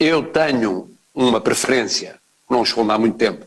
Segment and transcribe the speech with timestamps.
[0.00, 3.44] Eu tenho uma preferência, não escondo há muito tempo,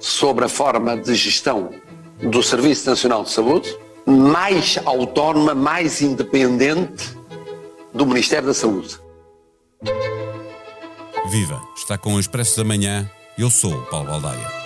[0.00, 1.70] sobre a forma de gestão
[2.18, 3.76] do Serviço Nacional de Saúde,
[4.06, 7.14] mais autónoma, mais independente
[7.92, 8.98] do Ministério da Saúde.
[11.28, 11.60] Viva!
[11.76, 13.10] Está com o Expresso da Manhã.
[13.36, 14.65] Eu sou o Paulo Baldaia.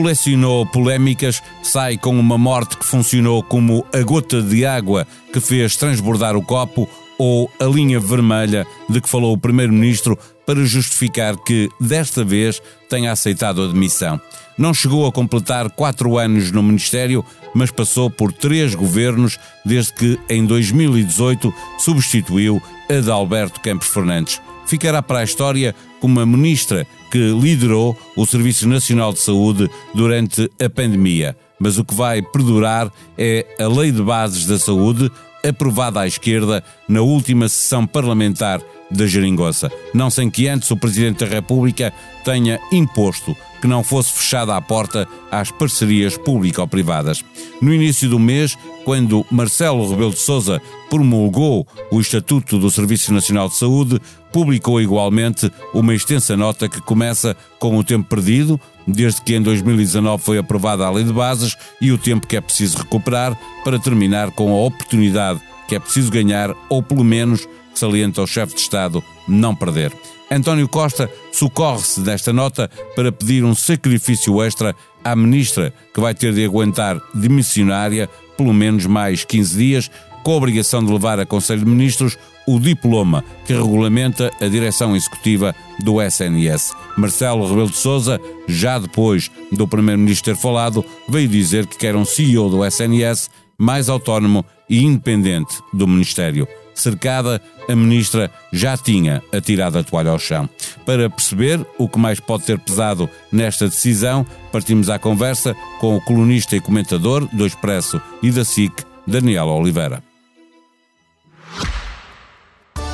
[0.00, 5.74] Colecionou polémicas, sai com uma morte que funcionou como a gota de água que fez
[5.74, 10.16] transbordar o copo ou a linha vermelha de que falou o Primeiro-Ministro
[10.46, 14.20] para justificar que, desta vez, tenha aceitado a demissão.
[14.56, 19.36] Não chegou a completar quatro anos no Ministério, mas passou por três governos
[19.66, 24.40] desde que, em 2018, substituiu a de Alberto Campos Fernandes.
[24.64, 30.50] Ficará para a história como a ministra que liderou o Serviço Nacional de Saúde durante
[30.62, 31.36] a pandemia.
[31.58, 35.10] Mas o que vai perdurar é a Lei de Bases da Saúde,
[35.46, 41.24] aprovada à esquerda na última sessão parlamentar da Geringonça, não sem que antes o Presidente
[41.24, 41.92] da República
[42.24, 47.24] tenha imposto que não fosse fechada a porta às parcerias público-privadas.
[47.60, 53.48] No início do mês, quando Marcelo Rebelo de Sousa promulgou o Estatuto do Serviço Nacional
[53.48, 54.00] de Saúde,
[54.32, 60.22] publicou igualmente uma extensa nota que começa com o tempo perdido, desde que em 2019
[60.22, 64.30] foi aprovada a Lei de Bases, e o tempo que é preciso recuperar, para terminar
[64.30, 67.46] com a oportunidade que é preciso ganhar, ou pelo menos,
[67.78, 69.92] salienta o chefe de Estado, não perder.
[70.30, 76.34] António Costa socorre-se desta nota para pedir um sacrifício extra à ministra, que vai ter
[76.34, 79.90] de aguentar de missionária pelo menos mais 15 dias,
[80.22, 84.94] com a obrigação de levar a Conselho de Ministros o diploma que regulamenta a direção
[84.94, 86.72] executiva do SNS.
[86.96, 92.04] Marcelo Rebelo de Sousa, já depois do Primeiro-Ministro ter falado, veio dizer que quer um
[92.04, 96.46] CEO do SNS mais autónomo e independente do Ministério
[96.80, 100.48] cercada, a ministra já tinha atirado a toalha ao chão.
[100.84, 106.00] Para perceber o que mais pode ter pesado nesta decisão, partimos à conversa com o
[106.00, 108.72] colunista e comentador do Expresso e da SIC,
[109.06, 110.02] Daniel Oliveira.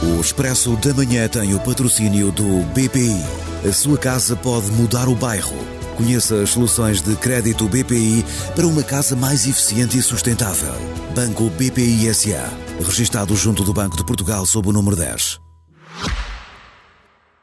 [0.03, 3.23] O Expresso da Manhã tem o patrocínio do BPI.
[3.69, 5.57] A sua casa pode mudar o bairro.
[5.97, 10.75] Conheça as soluções de crédito BPI para uma casa mais eficiente e sustentável.
[11.15, 12.64] Banco BPI SA.
[12.85, 15.41] Registado junto do Banco de Portugal sob o número 10.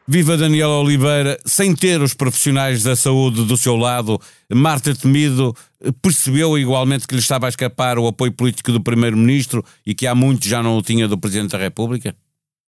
[0.07, 4.19] Viva Daniel Oliveira, sem ter os profissionais da saúde do seu lado,
[4.52, 5.56] Marta Temido
[6.02, 10.13] percebeu igualmente que lhe estava a escapar o apoio político do Primeiro-Ministro e que há
[10.13, 12.16] muito já não o tinha do Presidente da República?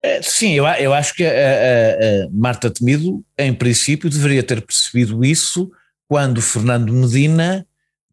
[0.04, 4.62] É, sim, eu, eu acho que a, a, a Marta Temido, em princípio, deveria ter
[4.62, 5.70] percebido isso
[6.08, 7.66] quando Fernando Medina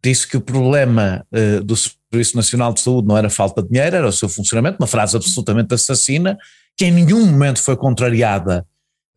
[0.02, 1.74] disse que o problema uh, do
[2.12, 5.16] Serviço Nacional de Saúde não era falta de dinheiro, era o seu funcionamento, uma frase
[5.16, 6.36] absolutamente assassina,
[6.76, 8.66] que em nenhum momento foi contrariada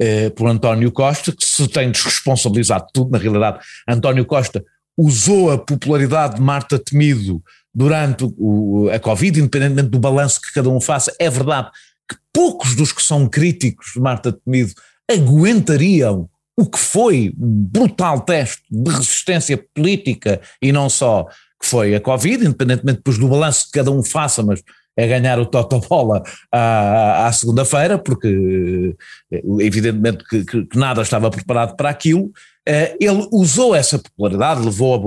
[0.02, 4.64] uh, por António Costa, que se tem desresponsabilizado de tudo, na realidade, António Costa
[4.98, 10.70] usou a popularidade de Marta Temido durante o, a Covid, independentemente do balanço que cada
[10.70, 11.70] um faça, é verdade
[12.10, 14.74] que poucos dos que são críticos de Marta Temido
[15.12, 21.28] aguentariam o que foi um brutal teste de resistência política e não só
[21.60, 24.62] que foi a Covid, independentemente depois do balanço que cada um faça, mas
[24.98, 28.96] é ganhar o Totobola à, à segunda-feira, porque
[29.32, 32.32] eh, evidentemente que, que, que, nada estava preparado para aquilo.
[32.68, 35.00] Eh, ele usou essa popularidade, levou-a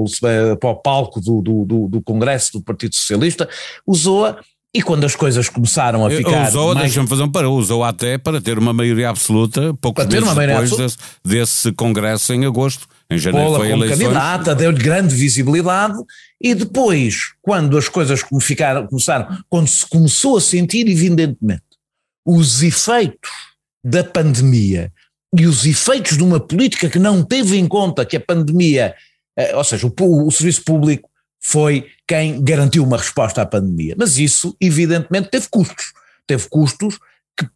[0.56, 3.48] para o palco do, do, do, do Congresso do Partido Socialista,
[3.87, 4.38] usou-a
[4.75, 6.48] e quando as coisas começaram a ficar.
[6.48, 6.87] Usou, mais...
[6.87, 10.76] deixa-me fazer um para, usou até para ter uma maioria absoluta, poucos para meses depois
[10.76, 12.87] desse, desse, congresso em agosto.
[13.10, 14.06] Em janeiro Pola, foi como eleições.
[14.06, 15.98] candidata, deu-lhe grande visibilidade,
[16.41, 21.62] e depois, quando as coisas ficaram, começaram, quando se começou a sentir, evidentemente,
[22.24, 23.30] os efeitos
[23.82, 24.92] da pandemia
[25.36, 28.94] e os efeitos de uma política que não teve em conta que a pandemia,
[29.36, 31.08] eh, ou seja, o, o serviço público
[31.40, 33.94] foi quem garantiu uma resposta à pandemia.
[33.96, 35.93] Mas isso, evidentemente, teve custos.
[36.26, 36.99] Teve custos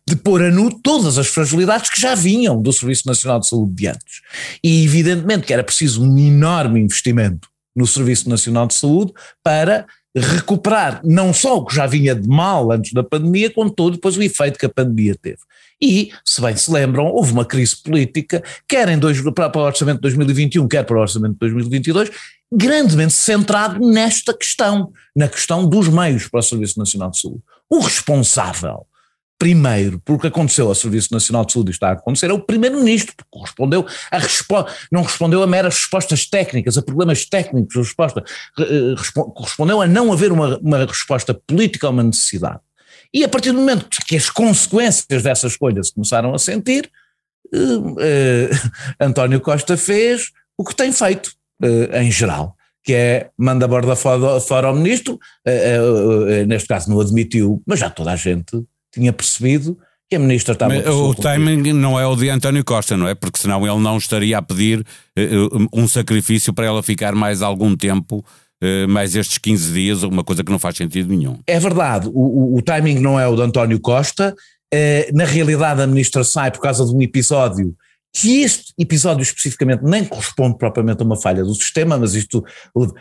[0.06, 3.74] de pôr a nu todas as fragilidades que já vinham do Serviço Nacional de Saúde
[3.74, 4.20] de antes.
[4.62, 9.12] E, evidentemente, que era preciso um enorme investimento no Serviço Nacional de Saúde
[9.42, 13.94] para recuperar não só o que já vinha de mal antes da pandemia, com todo
[13.94, 15.38] depois o efeito que a pandemia teve.
[15.80, 19.96] E, se bem se lembram, houve uma crise política, quer em dois, para o orçamento
[19.96, 22.10] de 2021, quer para o orçamento de 2022,
[22.52, 27.42] grandemente centrado nesta questão, na questão dos meios para o Serviço Nacional de Saúde.
[27.68, 28.86] O responsável
[29.42, 33.12] primeiro, porque aconteceu ao Serviço Nacional de Saúde e está a acontecer, é o Primeiro-Ministro,
[33.16, 38.24] porque respondeu a respo não respondeu a meras respostas técnicas, a problemas técnicos, a resposta,
[38.60, 38.94] eh,
[39.36, 42.60] respondeu a não haver uma, uma resposta política a uma necessidade.
[43.12, 46.88] E a partir do momento que as consequências dessas escolhas se começaram a sentir,
[47.52, 47.58] eh,
[47.98, 48.50] eh,
[49.04, 51.32] António Costa fez o que tem feito
[51.94, 55.16] em geral que é manda a borda fora, fora ao ministro,
[56.48, 59.78] neste caso não admitiu, mas já toda a gente tinha percebido
[60.08, 60.74] que a ministra estava...
[60.74, 63.14] Mas, o timing não é o de António Costa, não é?
[63.14, 64.84] Porque senão ele não estaria a pedir
[65.72, 68.24] um sacrifício para ela ficar mais algum tempo
[68.88, 71.36] mais estes 15 dias, uma coisa que não faz sentido nenhum.
[71.48, 74.36] É verdade, o, o, o timing não é o de António Costa,
[75.12, 77.74] na realidade a ministra sai por causa de um episódio
[78.12, 82.44] que este episódio especificamente nem corresponde propriamente a uma falha do sistema, mas isto,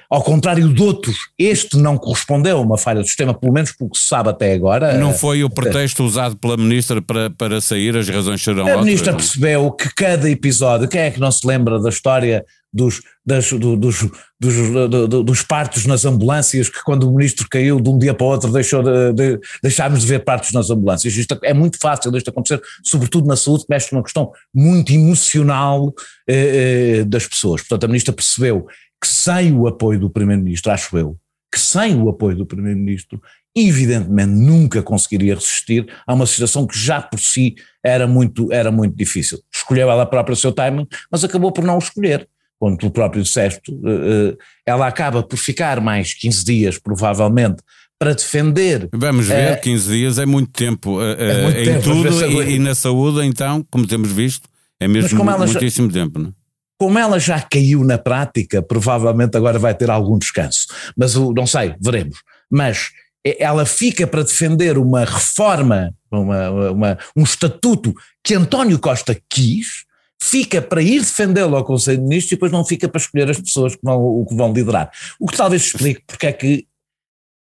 [0.10, 3.90] ao contrário de outros, este não correspondeu a uma falha do sistema, pelo menos pelo
[3.90, 4.98] que se sabe até agora.
[4.98, 9.14] Não foi o pretexto usado pela ministra para, para sair, as razões serão A ministra
[9.14, 13.76] percebeu que cada episódio, quem é que não se lembra da história dos, das, do,
[13.76, 14.08] dos,
[14.40, 18.26] dos, do, dos partos nas ambulâncias, que quando o ministro caiu de um dia para
[18.26, 21.16] o outro deixou de, de, deixámos de ver partos nas ambulâncias.
[21.16, 25.94] Isto é muito fácil isto acontecer, sobretudo na saúde, que mexe numa questão muito emocional
[26.28, 27.62] eh, eh, das pessoas.
[27.62, 28.66] Portanto, a ministra percebeu
[29.02, 31.18] que sem o apoio do primeiro-ministro, acho eu,
[31.52, 33.22] que sem o apoio do primeiro-ministro,
[33.56, 38.96] evidentemente nunca conseguiria resistir a uma situação que já por si era muito, era muito
[38.96, 39.40] difícil.
[39.54, 42.28] Escolheu ela própria o seu timing, mas acabou por não o escolher
[42.62, 44.38] como tu próprio disseste, eh, eh,
[44.68, 47.64] ela acaba por ficar mais 15 dias, provavelmente,
[47.98, 48.88] para defender.
[48.94, 52.60] Vamos ver, 15 eh, dias é muito tempo é muito em tempo, tudo e, e,
[52.60, 54.48] na saúde, então, como temos visto,
[54.80, 56.20] é mesmo muitíssimo já, tempo.
[56.20, 56.30] Não?
[56.30, 56.34] É?
[56.78, 60.68] Como ela já caiu na prática, provavelmente agora vai ter algum descanso.
[60.96, 62.20] Mas não sei, veremos.
[62.48, 62.92] Mas
[63.40, 67.92] ela fica para defender uma reforma, uma, uma, um estatuto
[68.24, 69.86] que António Costa quis,
[70.22, 73.40] fica para ir defendê-lo ao Conselho de Ministros e depois não fica para escolher as
[73.40, 74.92] pessoas que vão, que vão liderar.
[75.20, 76.68] O que talvez explique porque é que,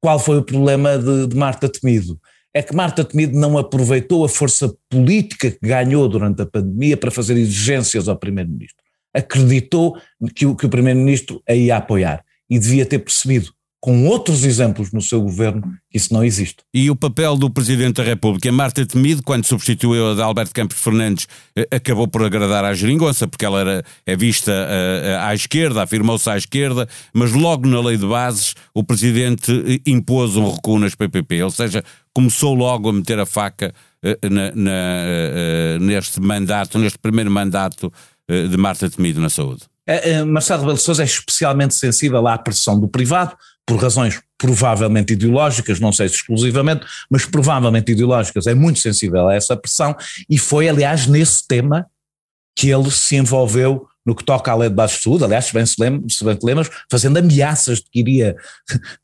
[0.01, 2.19] qual foi o problema de, de Marta Temido.
[2.53, 7.09] É que Marta Temido não aproveitou a força política que ganhou durante a pandemia para
[7.09, 8.83] fazer exigências ao Primeiro-Ministro.
[9.13, 9.97] Acreditou
[10.35, 14.91] que o, que o Primeiro-Ministro a ia apoiar e devia ter percebido com outros exemplos
[14.91, 16.57] no seu governo, isso não existe.
[16.74, 20.77] E o papel do Presidente da República, Marta Temido, quando substituiu a de Alberto Campos
[20.79, 25.83] Fernandes, eh, acabou por agradar à geringonça, porque ela era, é vista uh, à esquerda,
[25.83, 30.95] afirmou-se à esquerda, mas logo na lei de bases o Presidente impôs um recuo nas
[30.95, 31.83] PPP, ou seja,
[32.13, 33.71] começou logo a meter a faca
[34.03, 37.91] uh, na, na, uh, neste mandato, neste primeiro mandato
[38.30, 39.62] de Marta Temido na saúde.
[40.27, 45.79] Marcelo Rebelo de Sousa é especialmente sensível à pressão do privado, por razões provavelmente ideológicas,
[45.79, 49.93] não sei se exclusivamente, mas provavelmente ideológicas, é muito sensível a essa pressão
[50.29, 51.85] e foi, aliás, nesse tema
[52.55, 55.54] que ele se envolveu no que toca à lei de bases de saúde, aliás, se
[55.54, 58.38] bem se, te lembras, fazendo ameaças de que iria,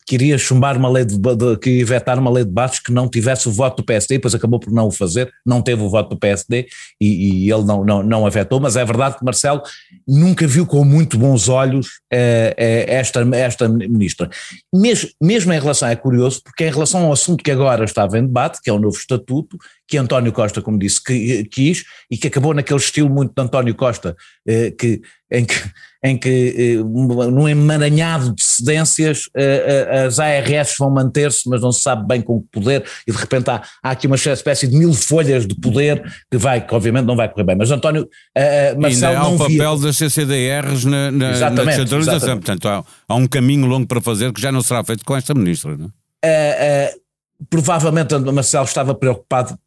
[0.08, 3.10] que iria chumbar uma lei de, de, que vetar uma lei de bases que não
[3.10, 6.12] tivesse o voto do PSD, depois acabou por não o fazer, não teve o voto
[6.12, 6.68] do PSD
[7.02, 9.62] e, e ele não, não, não a vetou, mas é verdade que Marcelo
[10.08, 14.30] nunca viu com muito bons olhos eh, eh, esta, esta ministra.
[14.74, 18.26] Mesmo, mesmo em relação, é curioso, porque em relação ao assunto que agora estava em
[18.26, 19.58] debate, que é o novo estatuto,
[19.88, 23.76] que António Costa, como disse, que, quis e que acabou naquele estilo muito de António
[23.76, 24.16] Costa,
[24.48, 24.93] eh, que,
[25.34, 25.56] em que,
[26.04, 31.72] em que eh, num emaranhado de cedências eh, eh as ARS vão manter-se, mas não
[31.72, 34.78] se sabe bem com que poder, e de repente há, há aqui uma espécie de
[34.78, 37.56] mil folhas de poder que vai, que obviamente não vai correr bem.
[37.56, 39.88] Mas António uh, Marcelo Ainda há o papel via...
[39.88, 44.42] das CCDRs na, na, na descentralização, portanto há, há, um caminho longo para fazer que
[44.42, 45.76] já não será feito com esta ministra.
[45.76, 45.88] Não?
[45.88, 47.04] Uh, uh,
[47.50, 49.58] provavelmente Marcelo estava preocupado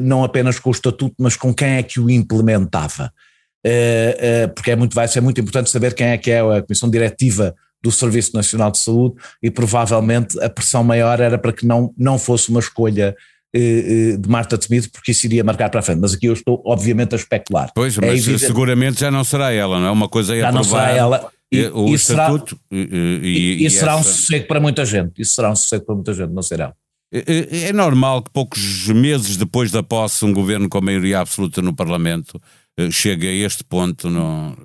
[0.00, 3.12] não apenas com o estatuto, mas com quem é que o implementava.
[3.68, 6.62] Eh, eh, porque é muito, vai ser muito importante saber quem é que é a
[6.62, 11.66] Comissão Diretiva do Serviço Nacional de Saúde e provavelmente a pressão maior era para que
[11.66, 13.16] não, não fosse uma escolha
[13.54, 15.98] de Marta Temido, porque isso iria marcar para a frente.
[15.98, 17.70] Mas aqui eu estou, obviamente, a especular.
[17.74, 18.44] Pois, é mas evidente...
[18.44, 19.90] seguramente já não será ela, não é?
[19.90, 21.30] Uma coisa é já aprovar não será ela.
[21.50, 22.86] E, o e estatuto será,
[23.22, 24.00] e, e, será essa...
[24.00, 25.22] um sossego para muita gente.
[25.22, 26.74] Isso será um sossego para muita gente, não será?
[27.10, 31.62] É, é, é normal que poucos meses depois da posse um governo com maioria absoluta
[31.62, 32.38] no Parlamento
[32.78, 34.56] eh, chegue a este ponto no,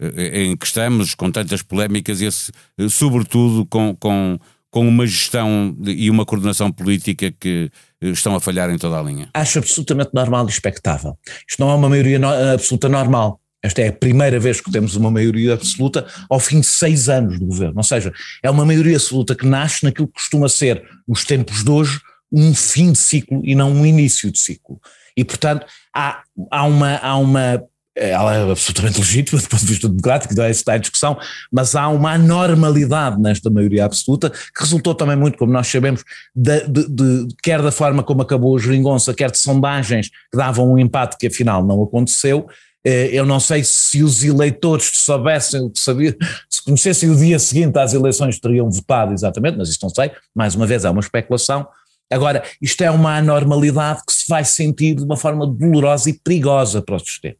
[0.00, 4.38] eh, em que estamos, com tantas polémicas esse, eh, sobretudo com, com,
[4.70, 7.70] com uma gestão e uma coordenação política que
[8.00, 9.30] estão a falhar em toda a linha.
[9.32, 11.18] Acho absolutamente normal e expectável.
[11.48, 13.40] Isto não é uma maioria no, absoluta normal.
[13.62, 17.38] Esta é a primeira vez que temos uma maioria absoluta ao fim de seis anos
[17.38, 17.76] de governo.
[17.76, 18.12] Ou seja,
[18.42, 22.00] é uma maioria absoluta que nasce naquilo que costuma ser, nos tempos de hoje,
[22.32, 24.80] um fim de ciclo e não um início de ciclo.
[25.16, 27.62] E, portanto, há, há uma, há uma
[27.94, 31.18] ela é absolutamente legítima do ponto de vista democrático, não é esta a discussão,
[31.52, 36.02] mas há uma anormalidade nesta maioria absoluta, que resultou também muito, como nós sabemos,
[36.34, 40.72] de, de, de, quer da forma como acabou a geringonça, quer de sondagens que davam
[40.72, 42.46] um empate que afinal não aconteceu.
[42.84, 46.14] Eh, eu não sei se os eleitores soubessem sabiam,
[46.50, 50.54] se conhecessem o dia seguinte às eleições teriam votado exatamente, mas isto não sei, mais
[50.54, 51.66] uma vez é uma especulação.
[52.12, 56.82] Agora, isto é uma anormalidade que se vai sentir de uma forma dolorosa e perigosa
[56.82, 57.36] para o sistema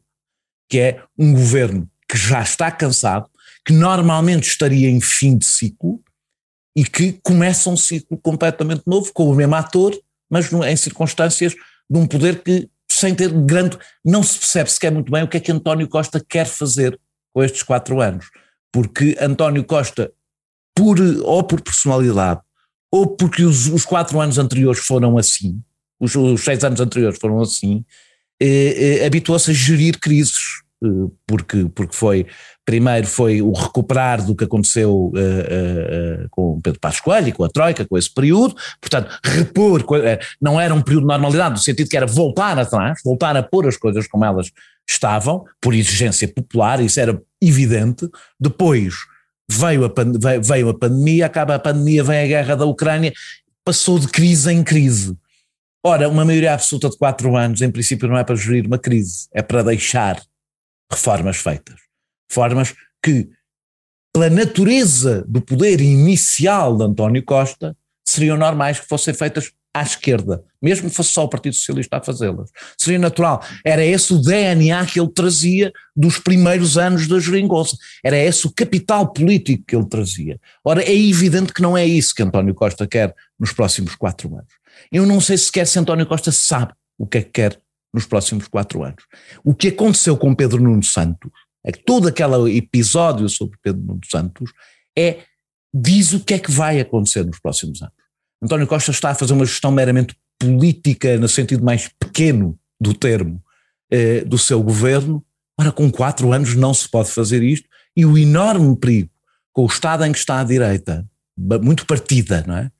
[0.73, 3.29] que é um governo que já está cansado,
[3.63, 6.01] que normalmente estaria em fim de ciclo
[6.75, 9.95] e que começa um ciclo completamente novo, com o mesmo ator,
[10.27, 13.77] mas em circunstâncias de um poder que, sem ter grande.
[14.03, 16.99] não se percebe sequer muito bem o que é que António Costa quer fazer
[17.31, 18.25] com estes quatro anos.
[18.71, 20.11] Porque António Costa,
[20.75, 22.41] por, ou por personalidade,
[22.93, 25.59] ou porque os, os quatro anos anteriores foram assim,
[25.99, 27.83] os, os seis anos anteriores foram assim,
[28.39, 32.27] eh, eh, habituou-se a gerir crises eh, porque, porque foi,
[32.63, 37.31] primeiro foi o recuperar do que aconteceu uh, uh, uh, com Pedro Passos Coelho e
[37.31, 39.83] com a Troika, com esse período, portanto, repor,
[40.39, 43.67] não era um período de normalidade, no sentido que era voltar atrás, voltar a pôr
[43.67, 44.51] as coisas como elas
[44.87, 48.07] estavam, por exigência popular, isso era evidente,
[48.39, 48.93] depois
[49.49, 49.91] veio a,
[50.41, 53.13] veio a pandemia, acaba a pandemia, vem a guerra da Ucrânia,
[53.63, 55.17] passou de crise em crise.
[55.85, 59.27] Ora, uma maioria absoluta de quatro anos, em princípio, não é para gerir uma crise,
[59.33, 60.21] é para deixar
[60.89, 61.75] reformas feitas.
[62.29, 62.73] Reformas
[63.03, 63.29] que,
[64.13, 67.75] pela natureza do poder inicial de António Costa,
[68.07, 72.03] seriam normais que fossem feitas à esquerda, mesmo que fosse só o Partido Socialista a
[72.03, 72.51] fazê-las.
[72.77, 73.43] Seria natural.
[73.65, 77.75] Era esse o DNA que ele trazia dos primeiros anos da geringonça.
[78.03, 80.39] Era esse o capital político que ele trazia.
[80.63, 84.53] Ora, é evidente que não é isso que António Costa quer nos próximos quatro anos.
[84.91, 87.59] Eu não sei sequer se António Costa sabe o que é que quer
[87.93, 89.03] nos próximos quatro anos.
[89.43, 91.31] O que aconteceu com Pedro Nuno Santos,
[91.63, 94.51] é que todo aquele episódio sobre Pedro Nuno Santos
[94.97, 95.19] é,
[95.73, 98.02] diz o que é que vai acontecer nos próximos anos.
[98.43, 103.41] António Costa está a fazer uma gestão meramente política, no sentido mais pequeno do termo,
[103.89, 105.23] eh, do seu governo.
[105.57, 109.09] Ora, com quatro anos não se pode fazer isto, e o enorme perigo
[109.53, 111.07] com o Estado em que está a direita,
[111.37, 112.71] muito partida, não é?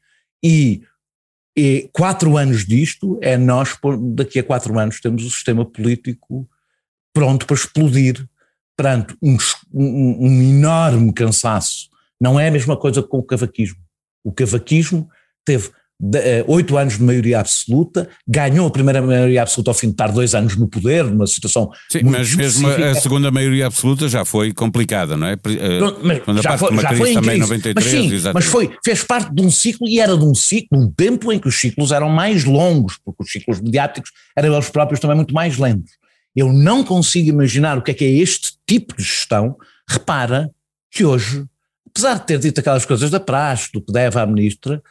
[0.44, 0.84] E
[1.56, 3.78] e quatro anos disto é nós,
[4.16, 6.50] daqui a quatro anos, temos o sistema político
[7.14, 8.28] pronto para explodir
[8.76, 9.38] perante um,
[9.72, 11.90] um, um enorme cansaço.
[12.20, 13.78] Não é a mesma coisa com o cavaquismo.
[14.24, 15.08] O cavaquismo
[15.46, 15.72] teve
[16.16, 20.12] eh, oito anos de maioria absoluta, ganhou a primeira maioria absoluta ao fim de estar
[20.12, 21.70] dois anos no poder, numa situação.
[21.90, 25.38] Sim, mas mesmo a segunda maioria absoluta já foi complicada, não é?
[25.80, 29.42] Não, mas já foi, já foi também 93, mas sim, mas foi, fez parte de
[29.42, 32.44] um ciclo e era de um ciclo, um tempo em que os ciclos eram mais
[32.44, 35.94] longos, porque os ciclos mediáticos eram eles próprios também muito mais lentos.
[36.36, 39.56] Eu não consigo imaginar o que é que é este tipo de gestão.
[39.88, 40.50] Repara
[40.92, 41.46] que hoje,
[41.88, 44.82] apesar de ter dito aquelas coisas da praxe, do que deve à ministra,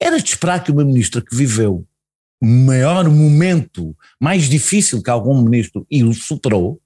[0.00, 1.86] era de esperar que uma ministra que viveu
[2.42, 6.80] o maior momento, mais difícil que algum ministro e o superou,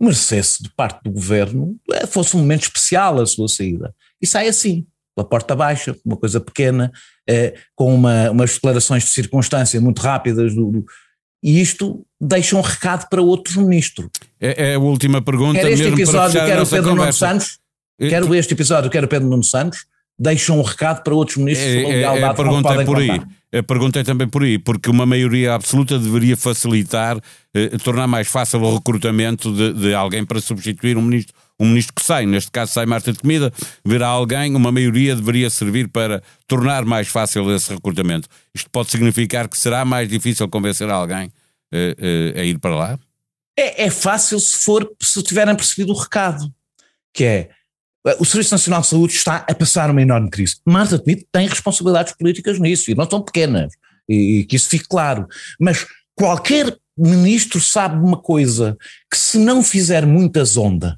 [0.00, 3.94] merecesse de parte do governo, eh, fosse um momento especial a sua saída.
[4.20, 6.90] E sai assim, pela porta baixa, uma coisa pequena,
[7.28, 10.86] eh, com uma, umas declarações de circunstância muito rápidas do, do,
[11.42, 14.08] e isto deixa um recado para outros ministros.
[14.40, 15.60] É, é a última pergunta.
[15.60, 17.58] Quer este episódio, quer o Pedro Nuno Santos,
[17.98, 19.86] quero este episódio, quero o Pedro Nuno Santos,
[20.20, 22.22] deixam um recado para outros ministros é, sobre a lealdade.
[22.22, 23.20] É, a pergunta é por aí.
[23.52, 27.18] A pergunta é também por aí, porque uma maioria absoluta deveria facilitar,
[27.52, 31.92] eh, tornar mais fácil o recrutamento de, de, alguém para substituir um ministro, um ministro
[31.92, 32.26] que sai.
[32.26, 33.52] Neste caso sai Marta de Comida,
[33.84, 38.28] virá alguém, uma maioria deveria servir para tornar mais fácil esse recrutamento.
[38.54, 41.32] Isto pode significar que será mais difícil convencer alguém
[41.72, 41.96] eh,
[42.36, 42.98] eh, a ir para lá?
[43.58, 46.54] É, é fácil se for, se tiverem percebido o recado,
[47.12, 47.50] que é
[48.18, 50.56] o Serviço Nacional de Saúde está a passar uma enorme crise.
[50.64, 53.74] Marta Temido tem responsabilidades políticas nisso, e não são pequenas,
[54.08, 55.26] e, e que isso fique claro.
[55.58, 58.76] Mas qualquer ministro sabe uma coisa,
[59.10, 60.94] que se não fizer muitas ondas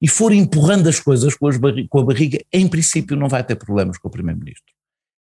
[0.00, 1.48] e for empurrando as coisas com,
[1.88, 4.72] com a barriga, em princípio não vai ter problemas com o primeiro-ministro.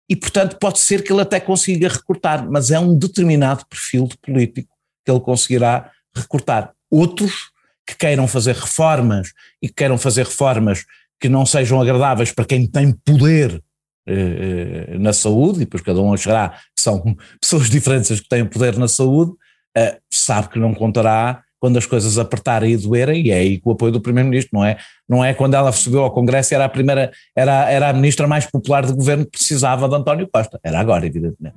[0.09, 4.19] E, portanto, pode ser que ele até consiga recortar, mas é um determinado perfil de
[4.19, 6.75] político que ele conseguirá recortar.
[6.91, 7.54] Outros
[7.87, 10.85] que queiram fazer reformas e que queiram fazer reformas
[11.21, 13.63] que não sejam agradáveis para quem tem poder
[14.07, 18.45] eh, eh na saúde, e depois cada um achará que são pessoas diferentes que têm
[18.45, 19.33] poder na saúde,
[19.77, 23.71] eh, sabe que não contará quando as coisas apertarem e doerem, e é aí com
[23.71, 24.77] o apoio do Primeiro-Ministro, não é?
[25.09, 28.45] Não é quando ela subiu ao Congresso, era a primeira, era, era a ministra mais
[28.45, 30.61] popular do governo que precisava de António Costa.
[30.63, 31.57] Era agora, evidentemente.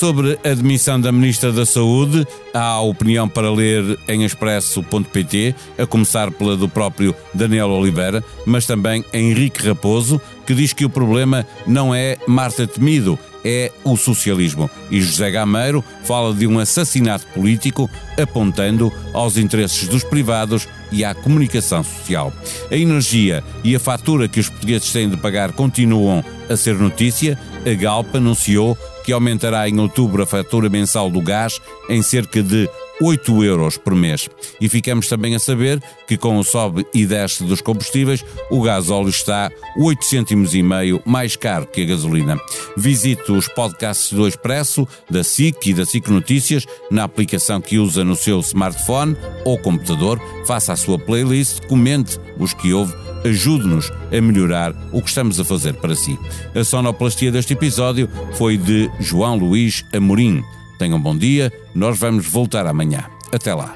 [0.00, 6.30] Sobre a demissão da Ministra da Saúde, há opinião para ler em expresso.pt, a começar
[6.30, 10.18] pela do próprio Daniel Oliveira, mas também Henrique Raposo,
[10.50, 14.68] que diz que o problema não é Marta Temido, é o socialismo.
[14.90, 17.88] E José Gameiro fala de um assassinato político
[18.20, 22.32] apontando aos interesses dos privados e à comunicação social.
[22.68, 27.38] A energia e a fatura que os portugueses têm de pagar continuam a ser notícia.
[27.64, 32.68] A Galp anunciou que aumentará em outubro a fatura mensal do gás em cerca de
[33.00, 34.28] 8 euros por mês.
[34.60, 38.90] E ficamos também a saber que com o sobe e desce dos combustíveis, o gás
[38.90, 42.38] óleo está 8 cêntimos e meio mais caro que a gasolina.
[42.76, 48.04] Visite os podcasts do Expresso, da SIC e da SIC Notícias na aplicação que usa
[48.04, 54.20] no seu smartphone ou computador, faça a sua playlist, comente os que ouve ajude-nos a
[54.20, 56.18] melhorar o que estamos a fazer para si.
[56.54, 60.42] A sonoplastia deste episódio foi de João Luís Amorim.
[60.80, 63.04] Tenham um bom dia, nós vamos voltar amanhã.
[63.30, 63.74] Até lá.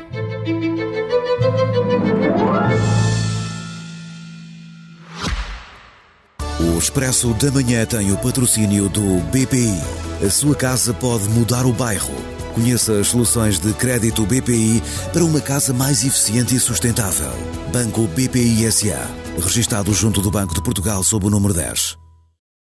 [6.59, 9.79] O Expresso da Manhã tem o patrocínio do BPI.
[10.27, 12.15] A sua casa pode mudar o bairro.
[12.55, 14.83] Conheça as soluções de crédito BPI
[15.13, 17.33] para uma casa mais eficiente e sustentável.
[17.71, 19.07] Banco BPI SA.
[19.39, 22.04] Registado junto do Banco de Portugal sob o número 10.